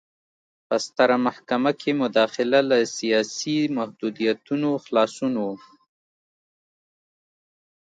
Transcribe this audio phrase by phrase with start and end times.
[0.67, 5.45] په ستره محکمه کې مداخله له سیاسي محدودیتونو خلاصون و.